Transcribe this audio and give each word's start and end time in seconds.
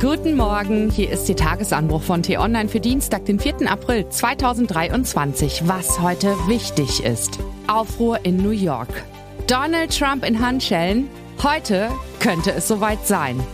Guten 0.00 0.34
Morgen, 0.34 0.90
hier 0.90 1.10
ist 1.10 1.28
der 1.28 1.36
Tagesanbruch 1.36 2.00
von 2.00 2.22
T-Online 2.22 2.70
für 2.70 2.80
Dienstag, 2.80 3.26
den 3.26 3.38
4. 3.38 3.70
April 3.70 4.08
2023. 4.08 5.68
Was 5.68 6.00
heute 6.00 6.28
wichtig 6.48 7.04
ist. 7.04 7.38
Aufruhr 7.66 8.24
in 8.24 8.38
New 8.38 8.48
York. 8.48 8.88
Donald 9.46 9.94
Trump 9.94 10.24
in 10.24 10.40
Handschellen? 10.40 11.10
Heute 11.42 11.90
könnte 12.18 12.50
es 12.50 12.66
soweit 12.66 13.06
sein. 13.06 13.44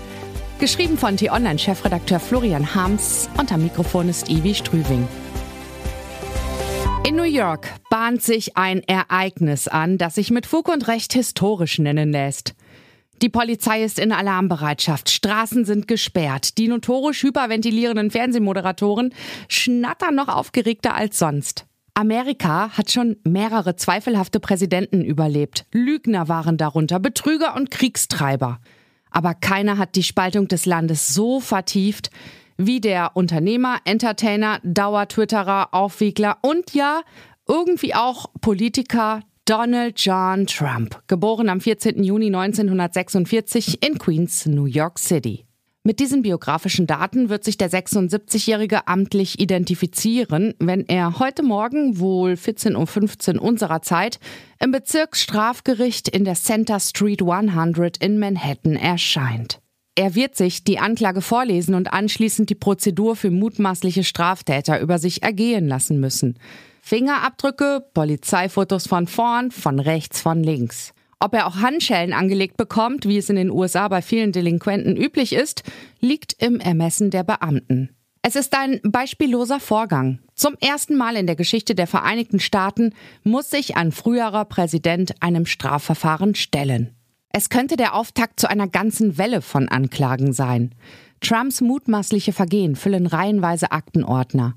Geschrieben 0.60 0.96
von 0.96 1.16
T-Online-Chefredakteur 1.16 2.20
Florian 2.20 2.76
Harms 2.76 3.28
und 3.40 3.50
am 3.50 3.64
Mikrofon 3.64 4.08
ist 4.08 4.30
Ivi 4.30 4.54
Strüving. 4.54 5.08
In 7.04 7.16
New 7.16 7.24
York 7.24 7.66
bahnt 7.90 8.22
sich 8.22 8.56
ein 8.56 8.84
Ereignis 8.84 9.66
an, 9.66 9.98
das 9.98 10.14
sich 10.14 10.30
mit 10.30 10.46
Fug 10.46 10.68
und 10.68 10.86
Recht 10.86 11.12
historisch 11.12 11.80
nennen 11.80 12.12
lässt. 12.12 12.54
Die 13.22 13.30
Polizei 13.30 13.82
ist 13.82 13.98
in 13.98 14.12
Alarmbereitschaft, 14.12 15.08
Straßen 15.08 15.64
sind 15.64 15.88
gesperrt, 15.88 16.58
die 16.58 16.68
notorisch 16.68 17.22
hyperventilierenden 17.22 18.10
Fernsehmoderatoren 18.10 19.14
schnattern 19.48 20.14
noch 20.14 20.28
aufgeregter 20.28 20.94
als 20.94 21.18
sonst. 21.18 21.64
Amerika 21.94 22.76
hat 22.76 22.90
schon 22.90 23.16
mehrere 23.24 23.74
zweifelhafte 23.76 24.38
Präsidenten 24.38 25.02
überlebt. 25.02 25.64
Lügner 25.72 26.28
waren 26.28 26.58
darunter, 26.58 26.98
Betrüger 26.98 27.56
und 27.56 27.70
Kriegstreiber. 27.70 28.60
Aber 29.10 29.32
keiner 29.32 29.78
hat 29.78 29.94
die 29.94 30.02
Spaltung 30.02 30.46
des 30.46 30.66
Landes 30.66 31.08
so 31.08 31.40
vertieft 31.40 32.10
wie 32.58 32.80
der 32.80 33.12
Unternehmer, 33.14 33.78
Entertainer, 33.84 34.60
Dauer-Twitterer, 34.62 35.72
Aufwiegler 35.72 36.36
und 36.42 36.74
ja, 36.74 37.00
irgendwie 37.48 37.94
auch 37.94 38.26
Politiker 38.42 39.20
Donald 39.46 40.00
John 40.00 40.48
Trump, 40.48 41.00
geboren 41.06 41.48
am 41.48 41.60
14. 41.60 42.02
Juni 42.02 42.26
1946 42.34 43.80
in 43.80 43.96
Queens, 43.96 44.44
New 44.46 44.64
York 44.64 44.98
City. 44.98 45.44
Mit 45.84 46.00
diesen 46.00 46.22
biografischen 46.22 46.88
Daten 46.88 47.28
wird 47.28 47.44
sich 47.44 47.56
der 47.56 47.70
76-Jährige 47.70 48.88
amtlich 48.88 49.38
identifizieren, 49.38 50.54
wenn 50.58 50.84
er 50.88 51.20
heute 51.20 51.44
Morgen, 51.44 52.00
wohl 52.00 52.32
14.15 52.32 53.36
Uhr 53.36 53.42
unserer 53.42 53.82
Zeit, 53.82 54.18
im 54.58 54.72
Bezirksstrafgericht 54.72 56.08
in 56.08 56.24
der 56.24 56.34
Center 56.34 56.80
Street 56.80 57.22
100 57.22 57.98
in 57.98 58.18
Manhattan 58.18 58.74
erscheint. 58.74 59.60
Er 59.94 60.16
wird 60.16 60.34
sich 60.34 60.64
die 60.64 60.80
Anklage 60.80 61.20
vorlesen 61.20 61.76
und 61.76 61.92
anschließend 61.92 62.50
die 62.50 62.56
Prozedur 62.56 63.14
für 63.14 63.30
mutmaßliche 63.30 64.02
Straftäter 64.02 64.80
über 64.80 64.98
sich 64.98 65.22
ergehen 65.22 65.68
lassen 65.68 66.00
müssen. 66.00 66.36
Fingerabdrücke, 66.88 67.84
Polizeifotos 67.94 68.86
von 68.86 69.08
vorn, 69.08 69.50
von 69.50 69.80
rechts, 69.80 70.20
von 70.20 70.40
links. 70.40 70.94
Ob 71.18 71.34
er 71.34 71.48
auch 71.48 71.56
Handschellen 71.56 72.12
angelegt 72.12 72.56
bekommt, 72.56 73.08
wie 73.08 73.16
es 73.16 73.28
in 73.28 73.34
den 73.34 73.50
USA 73.50 73.88
bei 73.88 74.02
vielen 74.02 74.30
Delinquenten 74.30 74.96
üblich 74.96 75.32
ist, 75.32 75.64
liegt 75.98 76.40
im 76.40 76.60
Ermessen 76.60 77.10
der 77.10 77.24
Beamten. 77.24 77.90
Es 78.22 78.36
ist 78.36 78.56
ein 78.56 78.80
beispielloser 78.84 79.58
Vorgang. 79.58 80.20
Zum 80.36 80.54
ersten 80.60 80.94
Mal 80.94 81.16
in 81.16 81.26
der 81.26 81.34
Geschichte 81.34 81.74
der 81.74 81.88
Vereinigten 81.88 82.38
Staaten 82.38 82.94
muss 83.24 83.50
sich 83.50 83.76
ein 83.76 83.90
früherer 83.90 84.44
Präsident 84.44 85.20
einem 85.20 85.44
Strafverfahren 85.44 86.36
stellen. 86.36 86.94
Es 87.32 87.48
könnte 87.48 87.76
der 87.76 87.94
Auftakt 87.96 88.38
zu 88.38 88.48
einer 88.48 88.68
ganzen 88.68 89.18
Welle 89.18 89.42
von 89.42 89.68
Anklagen 89.68 90.32
sein. 90.32 90.72
Trumps 91.20 91.60
mutmaßliche 91.60 92.32
Vergehen 92.32 92.76
füllen 92.76 93.06
reihenweise 93.06 93.72
Aktenordner. 93.72 94.54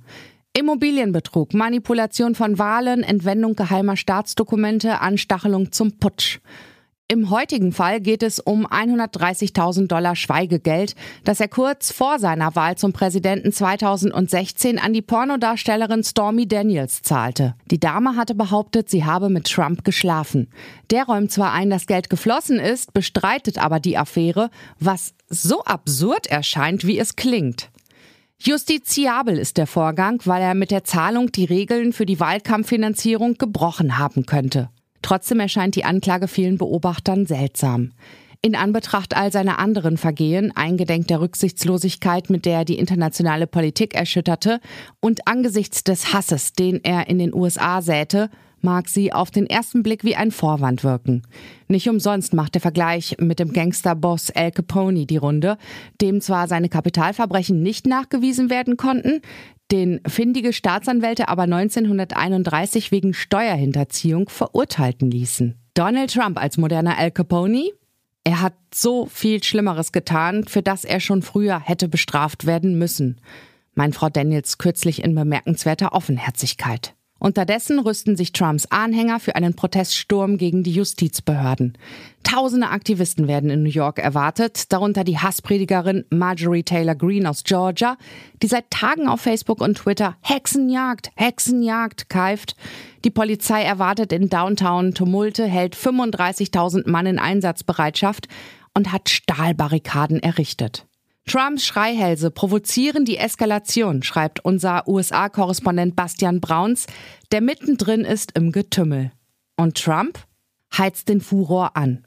Immobilienbetrug, 0.54 1.54
Manipulation 1.54 2.36
von 2.36 2.58
Wahlen, 2.58 3.04
Entwendung 3.04 3.56
geheimer 3.56 3.96
Staatsdokumente, 3.96 5.00
Anstachelung 5.00 5.72
zum 5.72 6.00
Putsch. 6.00 6.40
Im 7.12 7.32
heutigen 7.32 7.72
Fall 7.72 8.02
geht 8.02 8.22
es 8.22 8.40
um 8.40 8.68
130.000 8.68 9.88
Dollar 9.88 10.16
Schweigegeld, 10.16 10.94
das 11.24 11.40
er 11.40 11.48
kurz 11.48 11.92
vor 11.92 12.20
seiner 12.20 12.56
Wahl 12.56 12.78
zum 12.78 12.94
Präsidenten 12.94 13.52
2016 13.52 14.78
an 14.78 14.94
die 14.94 15.02
Pornodarstellerin 15.02 16.04
Stormy 16.04 16.48
Daniels 16.48 17.02
zahlte. 17.02 17.56
Die 17.72 17.80
Dame 17.80 18.16
hatte 18.16 18.36
behauptet, 18.36 18.92
sie 18.92 19.06
habe 19.06 19.30
mit 19.30 19.46
Trump 19.46 19.84
geschlafen. 19.84 20.50
Der 20.92 21.06
räumt 21.06 21.32
zwar 21.32 21.52
ein, 21.52 21.72
dass 21.72 21.88
Geld 21.88 22.12
geflossen 22.12 22.60
ist, 22.60 22.94
bestreitet 22.94 23.58
aber 23.58 23.80
die 23.80 23.98
Affäre, 23.98 24.52
was 24.80 25.16
so 25.30 25.64
absurd 25.64 26.28
erscheint, 26.28 26.86
wie 26.86 27.00
es 27.00 27.16
klingt. 27.16 27.72
Justiziabel 28.42 29.38
ist 29.38 29.58
der 29.58 29.68
Vorgang, 29.68 30.22
weil 30.24 30.42
er 30.42 30.56
mit 30.56 30.72
der 30.72 30.86
Zahlung 30.86 31.30
die 31.30 31.44
Regeln 31.44 31.92
für 31.92 32.06
die 32.06 32.22
Wahlkampffinanzierung 32.22 33.38
gebrochen 33.38 33.98
haben 33.98 34.26
könnte. 34.26 34.70
Trotzdem 35.02 35.42
erscheint 35.42 35.76
die 35.76 35.84
Anklage 35.84 36.30
vielen 36.30 36.58
Beobachtern 36.58 37.26
seltsam. 37.26 37.92
In 38.42 38.56
Anbetracht 38.56 39.18
all 39.18 39.34
seiner 39.34 39.60
anderen 39.60 39.98
Vergehen, 39.98 40.56
eingedenk 40.56 41.08
der 41.08 41.20
Rücksichtslosigkeit, 41.20 42.30
mit 42.30 42.46
der 42.46 42.60
er 42.60 42.66
die 42.66 42.80
internationale 42.80 43.46
Politik 43.46 43.94
erschütterte, 43.94 44.62
und 45.02 45.28
angesichts 45.28 45.84
des 45.84 46.14
Hasses, 46.14 46.54
den 46.54 46.82
er 46.82 47.08
in 47.08 47.20
den 47.20 47.34
USA 47.34 47.82
säte, 47.82 48.30
mag 48.62 48.88
sie 48.88 49.14
auf 49.14 49.32
den 49.32 49.46
ersten 49.46 49.84
Blick 49.84 50.04
wie 50.04 50.16
ein 50.16 50.32
Vorwand 50.32 50.84
wirken. 50.84 51.24
Nicht 51.68 51.90
umsonst 51.90 52.34
macht 52.34 52.56
der 52.56 52.62
Vergleich 52.62 53.18
mit 53.20 53.40
dem 53.40 53.54
Gangsterboss 53.54 54.32
Al 54.32 54.52
Capone 54.52 55.06
die 55.06 55.18
Runde, 55.18 55.58
dem 56.02 56.22
zwar 56.22 56.48
seine 56.48 56.70
Kapitalverbrechen 56.70 57.62
nicht 57.62 57.88
nachgewiesen 57.88 58.50
werden 58.50 58.78
konnten, 58.78 59.22
den 59.72 60.02
findige 60.08 60.54
Staatsanwälte 60.54 61.28
aber 61.28 61.44
1931 61.44 62.92
wegen 62.92 63.14
Steuerhinterziehung 63.14 64.30
verurteilten 64.30 65.12
ließen. 65.12 65.56
Donald 65.74 66.14
Trump 66.14 66.42
als 66.42 66.58
moderner 66.58 66.98
Al 66.98 67.12
Capone? 67.12 67.72
Er 68.24 68.42
hat 68.42 68.54
so 68.74 69.06
viel 69.06 69.44
Schlimmeres 69.44 69.92
getan, 69.92 70.44
für 70.44 70.62
das 70.62 70.84
er 70.84 71.00
schon 71.00 71.22
früher 71.22 71.60
hätte 71.60 71.88
bestraft 71.88 72.46
werden 72.46 72.78
müssen. 72.78 73.22
Mein 73.76 73.94
Frau 73.94 74.10
Daniels 74.10 74.58
kürzlich 74.58 75.04
in 75.04 75.16
bemerkenswerter 75.16 75.94
Offenherzigkeit. 75.94 76.96
Unterdessen 77.20 77.80
rüsten 77.80 78.16
sich 78.16 78.32
Trumps 78.32 78.66
Anhänger 78.70 79.20
für 79.20 79.36
einen 79.36 79.54
Proteststurm 79.54 80.38
gegen 80.38 80.64
die 80.64 80.72
Justizbehörden. 80.72 81.78
Tausende 82.24 82.70
Aktivisten 82.70 83.28
werden 83.28 83.50
in 83.50 83.64
New 83.64 83.70
York 83.70 84.00
erwartet, 84.00 84.72
darunter 84.72 85.04
die 85.04 85.20
Hasspredigerin 85.20 86.06
Marjorie 86.10 86.64
Taylor 86.64 86.96
Greene 86.96 87.30
aus 87.30 87.44
Georgia, 87.44 87.98
die 88.42 88.48
seit 88.48 88.72
Tagen 88.72 89.08
auf 89.08 89.22
Facebook 89.22 89.62
und 89.62 89.78
Twitter 89.78 90.16
Hexenjagd, 90.22 91.12
Hexenjagd 91.16 92.10
keift. 92.10 92.56
Die 93.04 93.12
Polizei 93.12 93.64
erwartet 93.64 94.14
in 94.14 94.30
Downtown 94.30 94.94
Tumulte, 94.94 95.46
hält 95.46 95.76
35.000 95.76 96.90
Mann 96.90 97.06
in 97.06 97.20
Einsatzbereitschaft 97.20 98.28
und 98.74 98.92
hat 98.92 99.10
Stahlbarrikaden 99.10 100.22
errichtet. 100.22 100.86
Trumps 101.26 101.66
Schreihälse 101.66 102.32
provozieren 102.32 103.06
die 103.06 103.18
Eskalation, 103.18 104.02
schreibt 104.02 104.44
unser 104.44 104.88
USA-Korrespondent 104.88 105.96
Bastian 105.96 106.42
Brauns, 106.42 106.88
der 107.32 107.42
mittendrin 107.42 108.02
ist 108.02 108.32
im 108.36 108.52
Getümmel. 108.52 109.12
Und 109.56 109.78
Trump 109.78 110.20
heizt 110.76 111.10
den 111.10 111.22
Furor 111.22 111.76
an. 111.76 112.06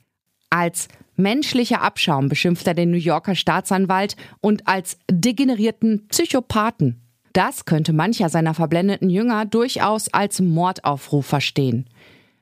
Als 0.51 0.89
menschlicher 1.17 1.83
Abschaum 1.83 2.29
beschimpft 2.29 2.67
er 2.67 2.75
den 2.75 2.91
New 2.91 2.97
Yorker 2.97 3.35
Staatsanwalt 3.35 4.17
und 4.41 4.67
als 4.67 4.99
degenerierten 5.11 6.09
Psychopathen. 6.09 7.01
Das 7.33 7.65
könnte 7.65 7.93
mancher 7.93 8.29
seiner 8.29 8.55
verblendeten 8.55 9.09
Jünger 9.09 9.47
durchaus 9.47 10.13
als 10.13 10.41
Mordaufruf 10.41 11.27
verstehen. 11.27 11.87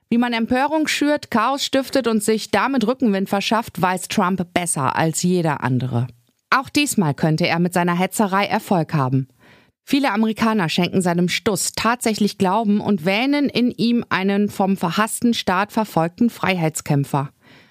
Wie 0.09 0.19
man 0.19 0.33
Empörung 0.33 0.89
schürt, 0.89 1.31
Chaos 1.31 1.65
stiftet 1.65 2.09
und 2.09 2.25
sich 2.25 2.51
damit 2.51 2.85
Rückenwind 2.85 3.29
verschafft, 3.29 3.81
weiß 3.81 4.09
Trump 4.09 4.45
besser 4.53 4.97
als 4.97 5.23
jeder 5.23 5.63
andere. 5.63 6.09
Auch 6.51 6.69
diesmal 6.69 7.15
könnte 7.15 7.47
er 7.47 7.61
mit 7.61 7.73
seiner 7.73 7.97
Hetzerei 7.97 8.47
Erfolg 8.47 8.93
haben. 8.93 9.29
Viele 9.85 10.13
Amerikaner 10.13 10.69
schenken 10.69 11.03
seinem 11.03 11.29
Stuss 11.29 11.73
tatsächlich 11.73 12.39
Glauben 12.39 12.81
und 12.81 13.05
wähnen 13.05 13.49
in 13.49 13.71
ihm 13.71 14.05
einen 14.09 14.49
vom 14.49 14.77
verhassten 14.77 15.35
Staat 15.35 15.73
verfolgten 15.73 16.31
Freiheitskämpfer. 16.31 17.31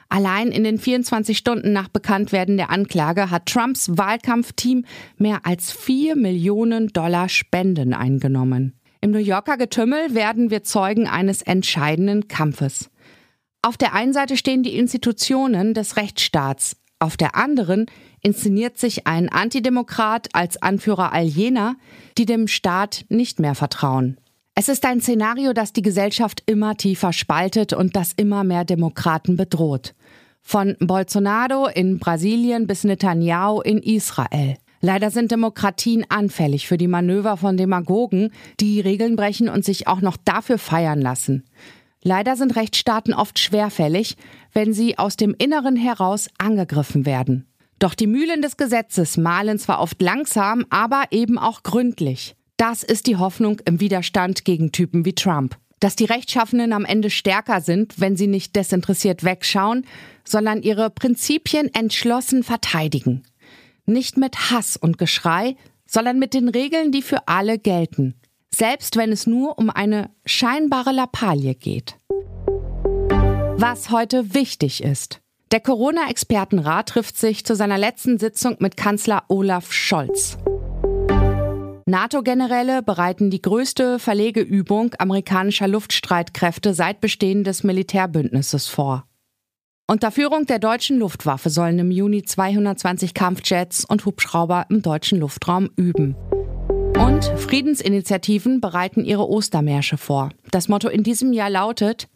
Allein 0.10 0.52
in 0.52 0.64
den 0.64 0.80
24 0.80 1.38
Stunden 1.38 1.72
nach 1.72 1.88
Bekanntwerden 1.88 2.58
der 2.58 2.72
Anklage 2.72 3.30
hat 3.30 3.46
Trumps 3.46 3.92
Wahlkampfteam 3.96 4.86
mehr 5.18 5.46
als 5.46 5.72
4 5.72 6.16
Millionen 6.16 6.88
Dollar 6.88 7.30
Spenden 7.30 7.94
eingenommen. 7.94 8.74
Im 9.02 9.12
New 9.12 9.20
Yorker 9.20 9.56
Getümmel 9.56 10.16
werden 10.16 10.50
wir 10.50 10.64
Zeugen 10.64 11.08
eines 11.08 11.42
entscheidenden 11.42 12.28
Kampfes. 12.28 12.90
Auf 13.62 13.78
der 13.78 13.94
einen 13.94 14.14
Seite 14.14 14.36
stehen 14.36 14.64
die 14.64 14.78
Institutionen 14.78 15.74
des 15.74 15.96
Rechtsstaats, 15.96 16.76
auf 16.98 17.16
der 17.16 17.36
anderen 17.36 17.86
inszeniert 18.22 18.78
sich 18.78 19.08
ein 19.08 19.30
Antidemokrat 19.30 20.30
als 20.34 20.62
Anführer 20.62 21.14
all 21.14 21.26
jener, 21.26 21.76
die 22.18 22.26
dem 22.26 22.48
Staat 22.48 23.06
nicht 23.10 23.40
mehr 23.40 23.56
vertrauen. 23.56 24.18
Es 24.56 24.68
ist 24.68 24.86
ein 24.86 25.00
Szenario, 25.00 25.54
das 25.54 25.72
die 25.72 25.82
Gesellschaft 25.82 26.44
immer 26.46 26.76
tiefer 26.76 27.14
spaltet 27.14 27.72
und 27.72 27.96
das 27.96 28.12
immer 28.14 28.44
mehr 28.44 28.66
Demokraten 28.66 29.38
bedroht. 29.38 29.96
Von 30.42 30.76
Bolsonaro 30.80 31.68
in 31.68 32.00
Brasilien 32.00 32.68
bis 32.68 32.84
Netanyahu 32.84 33.62
in 33.62 33.78
Israel. 33.78 34.58
Leider 34.82 35.12
sind 35.12 35.32
Demokratien 35.32 36.06
anfällig 36.10 36.68
für 36.68 36.78
die 36.78 36.88
Manöver 36.88 37.38
von 37.38 37.58
Demagogen, 37.58 38.32
die 38.60 38.80
Regeln 38.80 39.16
brechen 39.16 39.50
und 39.50 39.66
sich 39.66 39.88
auch 39.88 40.02
noch 40.02 40.18
dafür 40.18 40.58
feiern 40.58 41.02
lassen. 41.02 41.46
Leider 42.02 42.38
sind 42.38 42.56
Rechtsstaaten 42.56 43.14
oft 43.14 43.40
schwerfällig, 43.40 44.16
wenn 44.54 44.74
sie 44.74 44.98
aus 44.98 45.18
dem 45.18 45.36
Inneren 45.38 45.76
heraus 45.76 46.30
angegriffen 46.38 47.06
werden. 47.06 47.46
Doch 47.80 47.96
die 47.96 48.08
Mühlen 48.08 48.42
des 48.42 48.58
Gesetzes 48.58 49.16
mahlen 49.16 49.58
zwar 49.58 49.80
oft 49.80 50.02
langsam, 50.02 50.66
aber 50.70 51.06
eben 51.12 51.40
auch 51.40 51.64
gründlich. 51.64 52.36
Das 52.58 52.84
ist 52.84 53.08
die 53.08 53.16
Hoffnung 53.16 53.62
im 53.64 53.80
Widerstand 53.80 54.44
gegen 54.44 54.74
Typen 54.74 55.06
wie 55.06 55.16
Trump. 55.16 55.58
Dass 55.80 55.96
die 55.96 56.04
Rechtschaffenen 56.04 56.74
am 56.74 56.84
Ende 56.84 57.10
stärker 57.10 57.62
sind, 57.62 58.02
wenn 58.02 58.18
sie 58.18 58.28
nicht 58.28 58.54
desinteressiert 58.58 59.24
wegschauen, 59.24 59.86
sondern 60.26 60.62
ihre 60.62 60.90
Prinzipien 60.90 61.74
entschlossen 61.74 62.44
verteidigen. 62.44 63.24
Nicht 63.86 64.18
mit 64.18 64.52
Hass 64.52 64.76
und 64.76 64.98
Geschrei, 64.98 65.56
sondern 65.86 66.20
mit 66.20 66.34
den 66.34 66.50
Regeln, 66.50 66.92
die 66.92 67.02
für 67.02 67.30
alle 67.30 67.58
gelten. 67.58 68.16
Selbst 68.54 68.98
wenn 68.98 69.14
es 69.14 69.26
nur 69.26 69.58
um 69.58 69.70
eine 69.70 70.10
scheinbare 70.26 70.92
Lappalie 70.92 71.56
geht. 71.56 71.96
Was 73.56 73.90
heute 73.90 74.34
wichtig 74.34 74.84
ist. 74.84 75.22
Der 75.52 75.62
Corona-Expertenrat 75.62 76.90
trifft 76.90 77.18
sich 77.18 77.44
zu 77.44 77.56
seiner 77.56 77.80
letzten 77.80 78.20
Sitzung 78.20 78.58
mit 78.60 78.78
Kanzler 78.78 79.24
Olaf 79.30 79.74
Scholz. 79.74 80.38
NATO-Generäle 81.88 82.84
bereiten 82.84 83.32
die 83.32 83.42
größte 83.42 83.98
Verlegeübung 83.98 84.94
amerikanischer 85.00 85.68
Luftstreitkräfte 85.68 86.76
seit 86.76 87.02
Bestehen 87.02 87.44
des 87.44 87.64
Militärbündnisses 87.64 88.68
vor. 88.68 89.06
Unter 89.88 90.12
Führung 90.12 90.46
der 90.46 90.60
deutschen 90.60 91.00
Luftwaffe 91.00 91.50
sollen 91.50 91.80
im 91.80 91.90
Juni 91.90 92.22
220 92.22 93.16
Kampfjets 93.16 93.86
und 93.86 94.06
Hubschrauber 94.06 94.68
im 94.70 94.84
deutschen 94.84 95.20
Luftraum 95.20 95.72
üben. 95.76 96.16
Und 96.96 97.26
Friedensinitiativen 97.26 98.62
bereiten 98.62 99.04
ihre 99.04 99.28
Ostermärsche 99.28 99.98
vor. 99.98 100.30
Das 100.52 100.68
Motto 100.68 100.90
in 100.90 101.02
diesem 101.02 101.34
Jahr 101.34 101.50
lautet: 101.50 102.08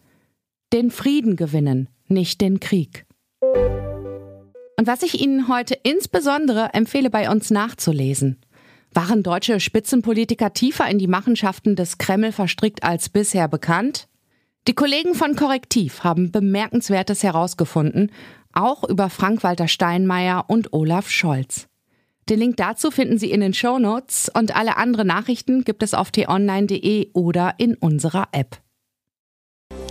Den 0.71 0.91
Frieden 0.91 1.35
gewinnen, 1.35 1.89
nicht 2.07 2.39
den 2.39 2.59
Krieg. 2.59 3.07
Und 4.83 4.87
was 4.87 5.01
ich 5.01 5.21
Ihnen 5.21 5.47
heute 5.47 5.75
insbesondere 5.83 6.73
empfehle, 6.73 7.09
bei 7.09 7.29
uns 7.29 7.51
nachzulesen. 7.51 8.35
Waren 8.91 9.23
deutsche 9.23 9.61
Spitzenpolitiker 9.61 10.51
tiefer 10.51 10.89
in 10.89 10.99
die 10.99 11.07
Machenschaften 11.07 11.77
des 11.77 11.99
Kreml 11.99 12.33
verstrickt 12.33 12.83
als 12.83 13.07
bisher 13.07 13.47
bekannt? 13.47 14.09
Die 14.67 14.73
Kollegen 14.73 15.15
von 15.15 15.37
Korrektiv 15.37 16.03
haben 16.03 16.33
Bemerkenswertes 16.33 17.23
herausgefunden, 17.23 18.11
auch 18.51 18.83
über 18.83 19.09
Frank-Walter 19.09 19.69
Steinmeier 19.69 20.49
und 20.49 20.73
Olaf 20.73 21.09
Scholz. 21.09 21.69
Den 22.27 22.39
Link 22.39 22.57
dazu 22.57 22.91
finden 22.91 23.17
Sie 23.17 23.31
in 23.31 23.39
den 23.39 23.53
Show 23.53 23.79
Notes 23.79 24.29
und 24.37 24.53
alle 24.53 24.75
anderen 24.75 25.07
Nachrichten 25.07 25.63
gibt 25.63 25.81
es 25.81 25.93
auf 25.93 26.11
t-online.de 26.11 27.11
oder 27.13 27.53
in 27.57 27.75
unserer 27.75 28.27
App. 28.33 28.57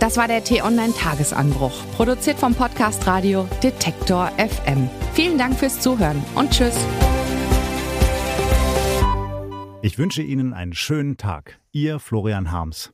Das 0.03 0.17
war 0.17 0.27
der 0.27 0.43
T-Online 0.43 0.93
Tagesanbruch, 0.93 1.71
produziert 1.95 2.37
vom 2.37 2.53
Podcast 2.53 3.07
Radio 3.07 3.47
Detektor 3.63 4.29
FM. 4.37 4.89
Vielen 5.13 5.37
Dank 5.37 5.57
fürs 5.57 5.79
Zuhören 5.79 6.21
und 6.35 6.51
tschüss. 6.51 6.75
Ich 9.81 9.97
wünsche 9.97 10.21
Ihnen 10.21 10.53
einen 10.53 10.73
schönen 10.73 11.15
Tag. 11.15 11.57
Ihr 11.71 11.99
Florian 11.99 12.51
Harms. 12.51 12.91